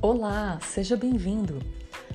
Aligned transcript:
Olá, 0.00 0.60
seja 0.62 0.96
bem-vindo. 0.96 1.60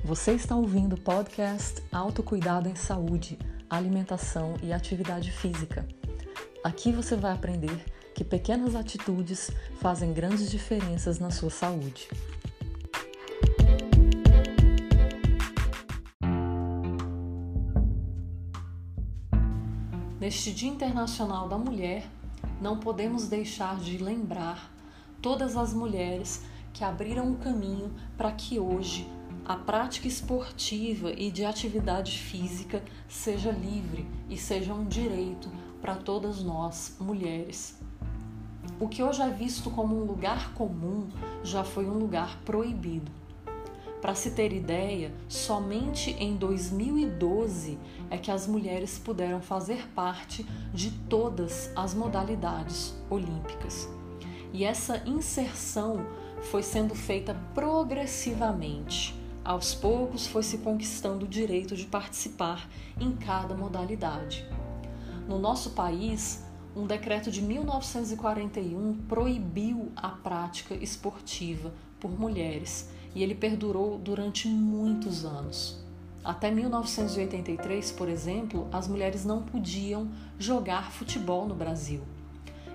Você 0.05 0.31
está 0.31 0.55
ouvindo 0.55 0.93
o 0.93 1.01
podcast 1.01 1.83
Autocuidado 1.91 2.69
em 2.69 2.75
Saúde, 2.75 3.37
Alimentação 3.69 4.53
e 4.63 4.71
Atividade 4.71 5.29
Física. 5.33 5.85
Aqui 6.63 6.93
você 6.93 7.17
vai 7.17 7.33
aprender 7.33 7.83
que 8.15 8.23
pequenas 8.23 8.73
atitudes 8.73 9.51
fazem 9.81 10.13
grandes 10.13 10.49
diferenças 10.49 11.19
na 11.19 11.29
sua 11.29 11.49
saúde. 11.49 12.07
Neste 20.21 20.53
Dia 20.53 20.69
Internacional 20.69 21.49
da 21.49 21.57
Mulher, 21.57 22.07
não 22.61 22.79
podemos 22.79 23.27
deixar 23.27 23.75
de 23.75 23.97
lembrar 23.97 24.71
todas 25.21 25.57
as 25.57 25.73
mulheres 25.73 26.41
que 26.73 26.83
abriram 26.83 27.31
o 27.31 27.37
caminho 27.37 27.93
para 28.17 28.31
que 28.31 28.59
hoje 28.59 29.07
a 29.45 29.55
prática 29.55 30.07
esportiva 30.07 31.11
e 31.11 31.29
de 31.29 31.45
atividade 31.45 32.17
física 32.17 32.83
seja 33.07 33.51
livre 33.51 34.07
e 34.29 34.37
seja 34.37 34.73
um 34.73 34.85
direito 34.85 35.49
para 35.81 35.95
todas 35.95 36.41
nós, 36.41 36.95
mulheres. 36.99 37.77
O 38.79 38.87
que 38.87 39.03
hoje 39.03 39.21
é 39.21 39.29
visto 39.29 39.69
como 39.69 40.01
um 40.01 40.05
lugar 40.05 40.53
comum 40.53 41.09
já 41.43 41.63
foi 41.63 41.85
um 41.85 41.97
lugar 41.97 42.39
proibido. 42.45 43.11
Para 44.01 44.15
se 44.15 44.31
ter 44.31 44.51
ideia, 44.51 45.13
somente 45.29 46.11
em 46.11 46.35
2012 46.35 47.77
é 48.09 48.17
que 48.17 48.31
as 48.31 48.47
mulheres 48.47 48.97
puderam 48.97 49.41
fazer 49.41 49.87
parte 49.89 50.45
de 50.73 50.91
todas 50.91 51.71
as 51.75 51.93
modalidades 51.93 52.93
olímpicas. 53.09 53.87
E 54.51 54.65
essa 54.65 55.01
inserção 55.05 56.05
foi 56.49 56.63
sendo 56.63 56.95
feita 56.95 57.35
progressivamente. 57.53 59.15
Aos 59.43 59.75
poucos 59.75 60.25
foi 60.27 60.43
se 60.43 60.59
conquistando 60.59 61.25
o 61.25 61.27
direito 61.27 61.75
de 61.75 61.85
participar 61.85 62.69
em 62.99 63.11
cada 63.13 63.55
modalidade. 63.55 64.47
No 65.27 65.37
nosso 65.39 65.71
país, 65.71 66.43
um 66.75 66.87
decreto 66.87 67.29
de 67.29 67.41
1941 67.41 68.99
proibiu 69.07 69.91
a 69.95 70.09
prática 70.09 70.73
esportiva 70.73 71.73
por 71.99 72.17
mulheres 72.17 72.89
e 73.13 73.21
ele 73.21 73.35
perdurou 73.35 73.97
durante 73.97 74.47
muitos 74.47 75.23
anos. 75.25 75.83
Até 76.23 76.49
1983, 76.49 77.91
por 77.91 78.07
exemplo, 78.07 78.67
as 78.71 78.87
mulheres 78.87 79.25
não 79.25 79.43
podiam 79.43 80.09
jogar 80.39 80.91
futebol 80.91 81.45
no 81.45 81.53
Brasil. 81.53 82.01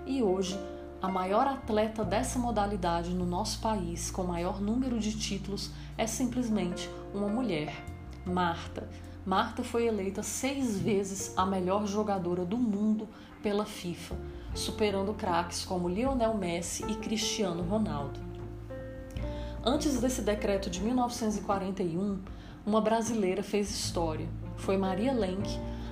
E 0.06 0.22
hoje, 0.22 0.58
a 1.00 1.08
maior 1.08 1.46
atleta 1.46 2.04
dessa 2.04 2.38
modalidade 2.38 3.10
no 3.10 3.24
nosso 3.24 3.60
país, 3.60 4.10
com 4.10 4.24
maior 4.24 4.60
número 4.60 4.98
de 4.98 5.16
títulos, 5.16 5.70
é 5.96 6.06
simplesmente 6.06 6.90
uma 7.14 7.28
mulher, 7.28 7.72
Marta. 8.24 8.88
Marta 9.24 9.62
foi 9.62 9.86
eleita 9.86 10.22
seis 10.22 10.80
vezes 10.80 11.32
a 11.36 11.46
melhor 11.46 11.86
jogadora 11.86 12.44
do 12.44 12.56
mundo 12.56 13.08
pela 13.42 13.64
FIFA, 13.64 14.16
superando 14.54 15.14
craques 15.14 15.64
como 15.64 15.88
Lionel 15.88 16.34
Messi 16.34 16.84
e 16.90 16.94
Cristiano 16.96 17.62
Ronaldo. 17.62 18.18
Antes 19.64 20.00
desse 20.00 20.22
decreto 20.22 20.68
de 20.68 20.80
1941, 20.80 22.18
uma 22.66 22.80
brasileira 22.80 23.42
fez 23.42 23.70
história. 23.70 24.28
Foi 24.56 24.76
Maria 24.76 25.12
Lenk, 25.12 25.48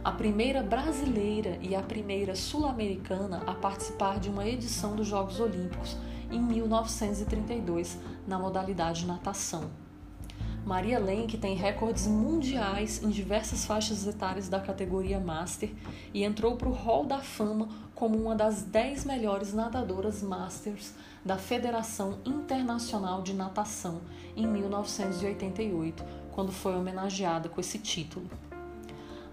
a 0.06 0.12
primeira 0.12 0.62
brasileira 0.62 1.58
e 1.60 1.74
a 1.74 1.82
primeira 1.82 2.36
sul-americana 2.36 3.42
a 3.44 3.52
participar 3.52 4.20
de 4.20 4.28
uma 4.28 4.46
edição 4.46 4.94
dos 4.94 5.08
Jogos 5.08 5.40
Olímpicos 5.40 5.96
em 6.30 6.40
1932 6.40 7.98
na 8.24 8.38
modalidade 8.38 9.04
natação. 9.04 9.68
Maria 10.64 11.00
Lenk 11.00 11.36
tem 11.38 11.56
recordes 11.56 12.06
mundiais 12.06 13.02
em 13.02 13.10
diversas 13.10 13.64
faixas 13.66 14.06
etárias 14.06 14.48
da 14.48 14.60
categoria 14.60 15.18
Master 15.18 15.72
e 16.14 16.22
entrou 16.22 16.54
para 16.54 16.68
o 16.68 16.72
Hall 16.72 17.04
da 17.04 17.18
Fama 17.18 17.68
como 17.92 18.16
uma 18.16 18.36
das 18.36 18.62
10 18.62 19.06
melhores 19.06 19.52
nadadoras 19.52 20.22
Masters 20.22 20.94
da 21.24 21.36
Federação 21.36 22.20
Internacional 22.24 23.22
de 23.22 23.34
Natação 23.34 24.00
em 24.36 24.46
1988, 24.46 26.04
quando 26.30 26.52
foi 26.52 26.76
homenageada 26.76 27.48
com 27.48 27.60
esse 27.60 27.80
título. 27.80 28.30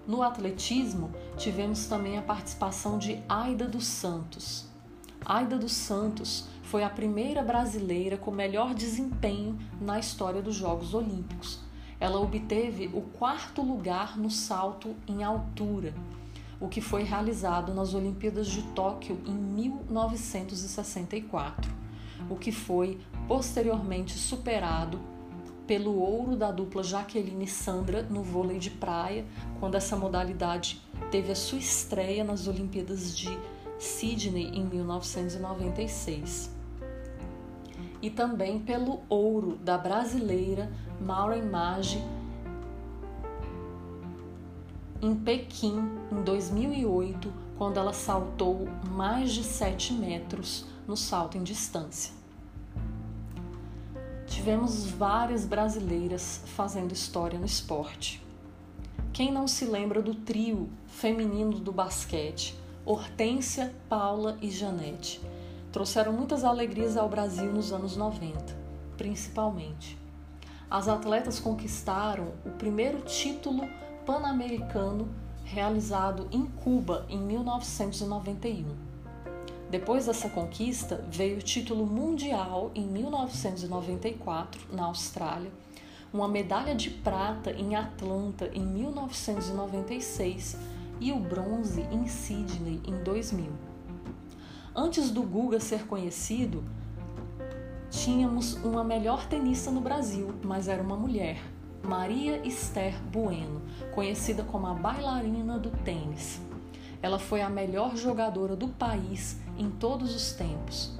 No 0.05 0.21
atletismo, 0.21 1.11
tivemos 1.37 1.85
também 1.85 2.17
a 2.17 2.21
participação 2.21 2.97
de 2.97 3.23
Aida 3.29 3.65
dos 3.65 3.85
Santos. 3.85 4.65
Aida 5.25 5.57
dos 5.57 5.71
Santos 5.71 6.49
foi 6.63 6.83
a 6.83 6.89
primeira 6.89 7.41
brasileira 7.41 8.17
com 8.17 8.29
melhor 8.29 8.73
desempenho 8.73 9.57
na 9.79 9.97
história 9.97 10.41
dos 10.41 10.55
Jogos 10.55 10.93
Olímpicos. 10.93 11.61
Ela 12.01 12.19
obteve 12.19 12.91
o 12.93 12.99
quarto 13.01 13.61
lugar 13.61 14.17
no 14.17 14.29
salto 14.29 14.93
em 15.07 15.23
altura, 15.23 15.93
o 16.59 16.67
que 16.67 16.81
foi 16.81 17.03
realizado 17.03 17.73
nas 17.73 17.93
Olimpíadas 17.93 18.47
de 18.47 18.61
Tóquio 18.73 19.21
em 19.25 19.33
1964, 19.33 21.71
o 22.29 22.35
que 22.35 22.51
foi 22.51 22.99
posteriormente 23.25 24.17
superado 24.17 25.12
pelo 25.67 25.97
ouro 25.99 26.35
da 26.35 26.51
dupla 26.51 26.83
Jaqueline 26.83 27.45
e 27.45 27.47
Sandra 27.47 28.03
no 28.03 28.21
vôlei 28.21 28.59
de 28.59 28.69
praia, 28.69 29.25
quando 29.59 29.75
essa 29.75 29.95
modalidade 29.95 30.81
teve 31.09 31.31
a 31.31 31.35
sua 31.35 31.59
estreia 31.59 32.23
nas 32.23 32.47
Olimpíadas 32.47 33.15
de 33.15 33.29
Sydney 33.79 34.51
em 34.53 34.65
1996. 34.65 36.51
E 38.01 38.09
também 38.09 38.59
pelo 38.59 39.01
ouro 39.07 39.55
da 39.55 39.77
brasileira 39.77 40.71
Maureen 40.99 41.43
Maggi 41.43 42.03
em 45.01 45.15
Pequim 45.15 45.89
em 46.11 46.23
2008, 46.23 47.31
quando 47.57 47.77
ela 47.77 47.93
saltou 47.93 48.67
mais 48.91 49.31
de 49.31 49.43
7 49.43 49.93
metros 49.93 50.65
no 50.87 50.97
salto 50.97 51.37
em 51.37 51.43
distância 51.43 52.22
tivemos 54.43 54.85
várias 54.87 55.45
brasileiras 55.45 56.41
fazendo 56.47 56.91
história 56.91 57.39
no 57.39 57.45
esporte. 57.45 58.21
Quem 59.13 59.31
não 59.31 59.47
se 59.47 59.63
lembra 59.63 60.01
do 60.01 60.13
trio 60.13 60.69
feminino 60.85 61.59
do 61.61 61.71
basquete, 61.71 62.53
Hortência, 62.85 63.73
Paula 63.87 64.37
e 64.41 64.51
Janete? 64.51 65.21
Trouxeram 65.71 66.11
muitas 66.11 66.43
alegrias 66.43 66.97
ao 66.97 67.07
Brasil 67.07 67.53
nos 67.53 67.71
anos 67.71 67.95
90, 67.95 68.53
principalmente. 68.97 69.97
As 70.69 70.89
atletas 70.89 71.39
conquistaram 71.39 72.33
o 72.45 72.49
primeiro 72.49 72.99
título 72.99 73.65
pan-americano 74.05 75.07
realizado 75.45 76.27
em 76.33 76.45
Cuba 76.45 77.05
em 77.07 77.17
1991 77.17 78.92
depois 79.73 80.05
dessa 80.05 80.29
conquista, 80.29 81.03
veio 81.09 81.37
o 81.37 81.41
título 81.41 81.83
mundial 81.83 82.69
em 82.75 82.85
1994, 82.85 84.67
na 84.71 84.85
Austrália, 84.85 85.49
uma 86.13 86.27
medalha 86.27 86.75
de 86.75 86.91
prata 86.91 87.49
em 87.49 87.75
Atlanta 87.75 88.51
em 88.53 88.63
1996 88.63 90.57
e 91.01 91.11
o 91.11 91.17
bronze 91.17 91.81
em 91.91 92.05
Sydney 92.07 92.81
em 92.85 93.03
2000. 93.03 93.51
Antes 94.75 95.09
do 95.09 95.23
Guga 95.23 95.59
ser 95.59 95.87
conhecido, 95.87 96.63
tínhamos 97.89 98.53
uma 98.63 98.83
melhor 98.83 99.25
tenista 99.25 99.71
no 99.71 99.81
Brasil, 99.81 100.35
mas 100.43 100.67
era 100.67 100.83
uma 100.83 100.95
mulher, 100.95 101.41
Maria 101.81 102.45
Esther 102.45 102.93
Bueno, 103.11 103.59
conhecida 103.91 104.43
como 104.43 104.67
a 104.67 104.75
bailarina 104.75 105.57
do 105.57 105.71
tênis. 105.71 106.39
Ela 107.01 107.17
foi 107.17 107.41
a 107.41 107.49
melhor 107.49 107.97
jogadora 107.97 108.55
do 108.55 108.67
país 108.67 109.41
em 109.57 109.69
todos 109.69 110.15
os 110.15 110.33
tempos, 110.33 110.91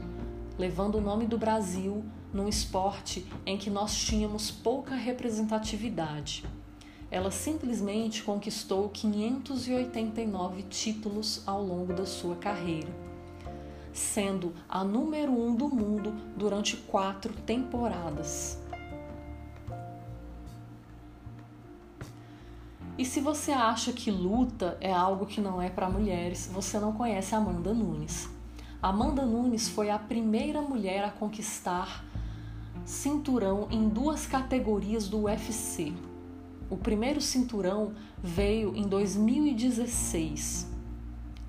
levando 0.58 0.96
o 0.96 1.02
nome 1.02 1.26
do 1.26 1.38
Brasil 1.38 2.04
num 2.34 2.48
esporte 2.48 3.26
em 3.46 3.58
que 3.58 3.70
nós 3.70 3.96
tínhamos 3.96 4.50
pouca 4.50 4.96
representatividade. 4.96 6.44
Ela 7.12 7.30
simplesmente 7.30 8.24
conquistou 8.24 8.90
589 8.90 10.64
títulos 10.64 11.44
ao 11.46 11.64
longo 11.64 11.94
da 11.94 12.08
sua 12.08 12.36
carreira, 12.36 12.90
sendo 13.94 14.52
a 14.68 14.84
número 14.84 15.32
um 15.32 15.56
do 15.56 15.68
mundo 15.68 16.14
durante 16.36 16.76
quatro 16.76 17.32
temporadas. 17.46 18.60
E 22.98 23.06
se 23.06 23.20
você 23.20 23.52
acha 23.52 23.92
que 23.92 24.10
luta 24.10 24.78
é 24.80 24.92
algo 24.92 25.26
que 25.26 25.42
não 25.42 25.62
é 25.62 25.70
para 25.70 25.90
mulheres, 25.90 26.50
você 26.52 26.80
não 26.80 26.94
conhece 26.94 27.36
Amanda 27.36 27.74
Nunes. 27.74 28.33
Amanda 28.84 29.26
Nunes 29.26 29.70
foi 29.70 29.90
a 29.90 29.98
primeira 29.98 30.62
mulher 30.62 31.06
a 31.06 31.10
conquistar 31.10 32.04
cinturão 32.84 33.66
em 33.72 33.88
duas 33.88 34.28
categorias 34.28 35.08
do 35.08 35.22
UFC. 35.22 35.94
O 36.70 36.76
primeiro 36.76 37.22
cinturão 37.22 37.94
veio 38.22 38.76
em 38.76 38.86
2016, 38.86 40.68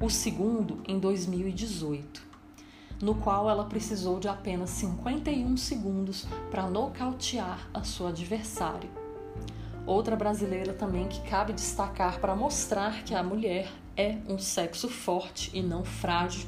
o 0.00 0.08
segundo 0.08 0.81
em 0.86 0.96
2018. 1.00 2.22
no 3.02 3.16
qual 3.16 3.50
ela 3.50 3.64
precisou 3.64 4.20
de 4.20 4.28
apenas 4.28 4.70
51 4.70 5.56
segundos 5.56 6.28
para 6.52 6.70
nocautear 6.70 7.69
a 7.75 7.82
sua 7.82 8.10
adversária. 8.10 8.88
Outra 9.84 10.14
brasileira 10.14 10.72
também 10.72 11.08
que 11.08 11.20
cabe 11.28 11.52
destacar 11.52 12.20
para 12.20 12.37
mostrar 12.37 13.02
que 13.02 13.12
a 13.12 13.25
mulher 13.25 13.69
é 13.96 14.19
um 14.28 14.38
sexo 14.38 14.88
forte 14.88 15.50
e 15.52 15.60
não 15.60 15.84
frágil 15.84 16.46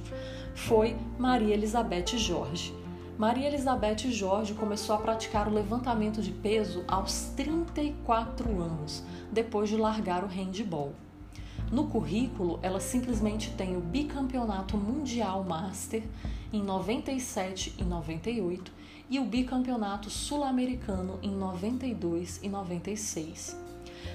foi 0.56 0.96
Maria 1.18 1.54
Elizabeth 1.54 2.16
Jorge. 2.16 2.74
Maria 3.18 3.46
Elizabeth 3.46 4.10
Jorge 4.10 4.54
começou 4.54 4.96
a 4.96 4.98
praticar 4.98 5.46
o 5.46 5.54
levantamento 5.54 6.22
de 6.22 6.32
peso 6.32 6.82
aos 6.88 7.30
34 7.36 8.60
anos, 8.60 9.04
depois 9.30 9.68
de 9.68 9.76
largar 9.76 10.24
o 10.24 10.26
handball. 10.26 10.92
No 11.70 11.86
currículo, 11.88 12.58
ela 12.62 12.80
simplesmente 12.80 13.50
tem 13.50 13.76
o 13.76 13.80
bicampeonato 13.80 14.76
mundial 14.76 15.44
master 15.44 16.02
em 16.52 16.62
97 16.62 17.74
e 17.78 17.84
98 17.84 18.72
e 19.10 19.18
o 19.18 19.24
bicampeonato 19.24 20.10
sul-americano 20.10 21.18
em 21.22 21.30
92 21.30 22.40
e 22.42 22.48
96. 22.48 23.56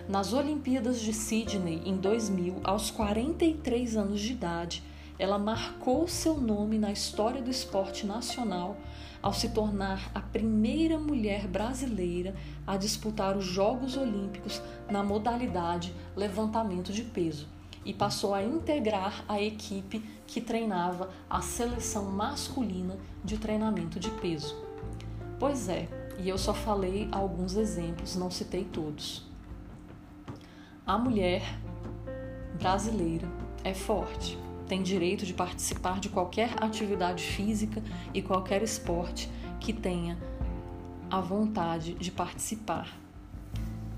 Nas 0.10 0.34
Olimpíadas 0.34 1.00
de 1.00 1.14
Sydney 1.14 1.82
em 1.86 1.98
2000, 1.98 2.62
aos 2.64 2.90
43 2.90 3.96
anos 3.96 4.20
de 4.20 4.34
idade, 4.34 4.84
ela 5.22 5.38
marcou 5.38 6.08
seu 6.08 6.42
nome 6.42 6.80
na 6.80 6.92
história 6.92 7.44
do 7.44 7.52
esporte 7.52 8.08
nacional 8.08 8.76
ao 9.22 9.32
se 9.32 9.50
tornar 9.50 10.10
a 10.16 10.20
primeira 10.20 10.98
mulher 10.98 11.48
brasileira 11.48 12.34
a 12.66 12.76
disputar 12.76 13.38
os 13.38 13.46
Jogos 13.46 13.96
Olímpicos 13.96 14.60
na 14.90 15.04
modalidade 15.04 15.94
levantamento 16.16 16.92
de 16.92 17.04
peso 17.04 17.48
e 17.86 17.94
passou 17.94 18.34
a 18.34 18.42
integrar 18.42 19.24
a 19.30 19.40
equipe 19.40 20.00
que 20.26 20.42
treinava 20.42 21.12
a 21.30 21.40
seleção 21.40 22.06
masculina 22.06 22.98
de 23.24 23.38
treinamento 23.38 24.00
de 24.00 24.10
peso. 24.10 24.56
Pois 25.40 25.70
é, 25.70 25.88
e 26.18 26.30
eu 26.30 26.38
só 26.40 26.52
falei 26.52 27.08
alguns 27.12 27.56
exemplos, 27.56 28.16
não 28.16 28.32
citei 28.32 28.66
todos. 28.66 29.24
A 30.84 30.98
mulher 30.98 31.44
brasileira 32.60 33.28
é 33.64 33.76
forte, 33.76 34.36
tem 34.72 34.82
direito 34.82 35.26
de 35.26 35.34
participar 35.34 36.00
de 36.00 36.08
qualquer 36.08 36.56
atividade 36.64 37.22
física 37.22 37.84
e 38.14 38.22
qualquer 38.22 38.64
esporte 38.64 39.30
que 39.60 39.74
tenha 39.74 40.18
a 41.10 41.20
vontade 41.20 41.94
de 41.96 42.10
participar. 42.10 42.88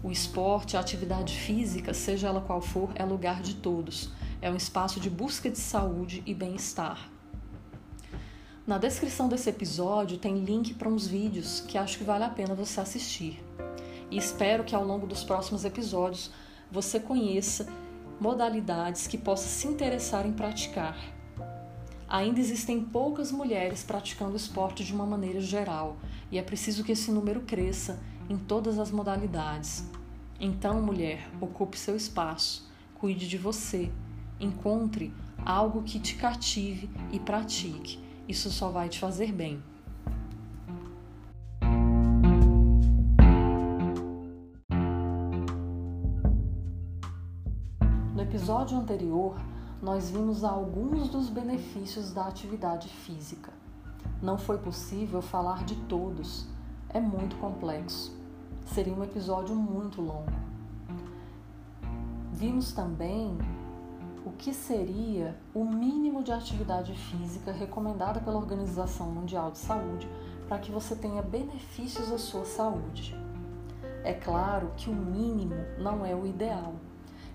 O 0.01 0.09
esporte, 0.09 0.75
a 0.75 0.79
atividade 0.79 1.37
física, 1.37 1.93
seja 1.93 2.29
ela 2.29 2.41
qual 2.41 2.59
for, 2.59 2.89
é 2.95 3.05
lugar 3.05 3.43
de 3.43 3.53
todos. 3.53 4.09
É 4.41 4.49
um 4.49 4.55
espaço 4.55 4.99
de 4.99 5.11
busca 5.11 5.47
de 5.47 5.59
saúde 5.59 6.23
e 6.25 6.33
bem-estar. 6.33 7.07
Na 8.65 8.79
descrição 8.79 9.29
desse 9.29 9.51
episódio 9.51 10.17
tem 10.17 10.43
link 10.43 10.73
para 10.73 10.89
uns 10.89 11.05
vídeos 11.05 11.59
que 11.67 11.77
acho 11.77 11.99
que 11.99 12.03
vale 12.03 12.23
a 12.23 12.29
pena 12.29 12.55
você 12.55 12.79
assistir. 12.79 13.39
E 14.09 14.17
espero 14.17 14.63
que 14.63 14.73
ao 14.73 14.83
longo 14.83 15.05
dos 15.05 15.23
próximos 15.23 15.65
episódios 15.65 16.31
você 16.71 16.99
conheça 16.99 17.67
modalidades 18.19 19.07
que 19.07 19.17
possa 19.17 19.47
se 19.47 19.67
interessar 19.67 20.25
em 20.25 20.33
praticar. 20.33 20.97
Ainda 22.07 22.39
existem 22.39 22.79
poucas 22.79 23.31
mulheres 23.31 23.83
praticando 23.83 24.35
esporte 24.35 24.83
de 24.83 24.93
uma 24.93 25.05
maneira 25.05 25.41
geral 25.41 25.97
e 26.31 26.37
é 26.37 26.43
preciso 26.43 26.83
que 26.83 26.91
esse 26.91 27.11
número 27.11 27.41
cresça 27.41 27.99
em 28.29 28.37
todas 28.37 28.77
as 28.77 28.91
modalidades. 28.91 29.85
Então, 30.39 30.81
mulher, 30.81 31.27
ocupe 31.41 31.77
seu 31.77 31.95
espaço, 31.95 32.69
cuide 32.95 33.27
de 33.27 33.37
você, 33.37 33.91
encontre 34.39 35.13
algo 35.45 35.83
que 35.83 35.99
te 35.99 36.15
cative 36.15 36.89
e 37.11 37.19
pratique. 37.19 37.99
Isso 38.27 38.49
só 38.51 38.69
vai 38.69 38.89
te 38.89 38.99
fazer 38.99 39.31
bem. 39.31 39.61
Episódio 48.23 48.77
anterior, 48.77 49.35
nós 49.81 50.09
vimos 50.09 50.45
alguns 50.45 51.09
dos 51.09 51.29
benefícios 51.29 52.13
da 52.13 52.25
atividade 52.25 52.87
física. 52.87 53.51
Não 54.21 54.37
foi 54.37 54.57
possível 54.57 55.21
falar 55.21 55.65
de 55.65 55.75
todos, 55.87 56.47
é 56.89 57.01
muito 57.01 57.35
complexo. 57.35 58.15
Seria 58.65 58.93
um 58.93 59.03
episódio 59.03 59.53
muito 59.53 60.01
longo. 60.01 60.31
Vimos 62.31 62.71
também 62.71 63.37
o 64.25 64.31
que 64.31 64.53
seria 64.53 65.37
o 65.53 65.65
mínimo 65.65 66.23
de 66.23 66.31
atividade 66.31 66.93
física 66.93 67.51
recomendada 67.51 68.21
pela 68.21 68.37
Organização 68.37 69.11
Mundial 69.11 69.51
de 69.51 69.57
Saúde 69.57 70.07
para 70.47 70.59
que 70.59 70.71
você 70.71 70.95
tenha 70.95 71.21
benefícios 71.21 72.09
à 72.09 72.17
sua 72.17 72.45
saúde. 72.45 73.13
É 74.01 74.13
claro 74.13 74.71
que 74.77 74.89
o 74.89 74.95
mínimo 74.95 75.55
não 75.77 76.05
é 76.05 76.15
o 76.15 76.25
ideal. 76.25 76.73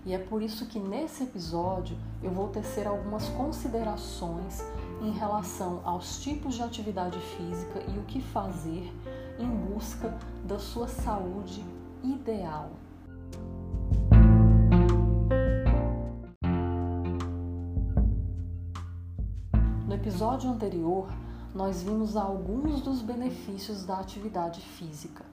E 0.05 0.13
é 0.13 0.17
por 0.17 0.41
isso 0.41 0.65
que 0.65 0.79
nesse 0.79 1.23
episódio 1.23 1.97
eu 2.23 2.31
vou 2.31 2.47
tecer 2.47 2.87
algumas 2.87 3.27
considerações 3.29 4.63
em 5.01 5.11
relação 5.11 5.81
aos 5.83 6.21
tipos 6.21 6.55
de 6.55 6.63
atividade 6.63 7.19
física 7.19 7.83
e 7.87 7.97
o 7.97 8.03
que 8.03 8.21
fazer 8.21 8.91
em 9.37 9.47
busca 9.47 10.17
da 10.45 10.57
sua 10.57 10.87
saúde 10.87 11.63
ideal. 12.03 12.71
No 19.85 19.95
episódio 19.95 20.49
anterior, 20.49 21.07
nós 21.53 21.81
vimos 21.81 22.15
alguns 22.15 22.81
dos 22.81 23.01
benefícios 23.01 23.83
da 23.85 23.99
atividade 23.99 24.61
física. 24.61 25.25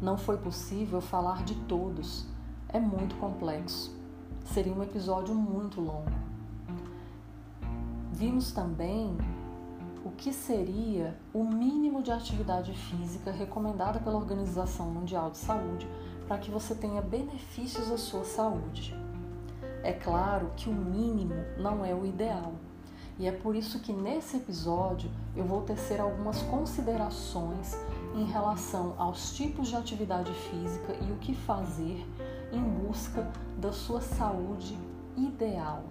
Não 0.00 0.18
foi 0.18 0.36
possível 0.36 1.00
falar 1.00 1.42
de 1.44 1.54
todos, 1.66 2.26
é 2.76 2.80
muito 2.80 3.14
complexo. 3.16 3.90
Seria 4.44 4.72
um 4.72 4.82
episódio 4.82 5.34
muito 5.34 5.80
longo. 5.80 6.12
Vimos 8.12 8.52
também 8.52 9.16
o 10.04 10.10
que 10.10 10.30
seria 10.30 11.16
o 11.32 11.42
mínimo 11.42 12.02
de 12.02 12.12
atividade 12.12 12.74
física 12.74 13.30
recomendada 13.32 13.98
pela 13.98 14.16
Organização 14.16 14.90
Mundial 14.90 15.30
de 15.30 15.38
Saúde 15.38 15.88
para 16.28 16.36
que 16.36 16.50
você 16.50 16.74
tenha 16.74 17.00
benefícios 17.00 17.90
à 17.90 17.96
sua 17.96 18.24
saúde. 18.24 18.94
É 19.82 19.92
claro 19.92 20.50
que 20.54 20.68
o 20.68 20.74
mínimo 20.74 21.34
não 21.58 21.82
é 21.82 21.94
o 21.94 22.04
ideal. 22.04 22.52
E 23.18 23.26
é 23.26 23.32
por 23.32 23.56
isso 23.56 23.80
que 23.80 23.94
nesse 23.94 24.36
episódio 24.36 25.10
eu 25.34 25.44
vou 25.44 25.62
tecer 25.62 25.98
algumas 25.98 26.42
considerações 26.42 27.74
em 28.14 28.24
relação 28.24 28.94
aos 28.98 29.34
tipos 29.34 29.68
de 29.68 29.76
atividade 29.76 30.32
física 30.34 30.94
e 31.00 31.10
o 31.10 31.16
que 31.16 31.34
fazer 31.34 32.06
em 32.52 32.62
busca 32.62 33.26
da 33.58 33.72
sua 33.72 34.00
saúde 34.00 34.78
ideal. 35.16 35.84